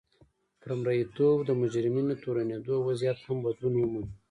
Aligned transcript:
پر 0.61 0.71
مریتوب 0.81 1.37
د 1.45 1.49
مجرمینو 1.61 2.19
تورنېدو 2.23 2.75
وضعیت 2.87 3.17
هم 3.25 3.37
بدلون 3.45 3.73
وموند. 3.77 4.09